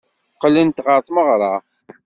[0.33, 1.53] Qqlent ɣer tmeɣra.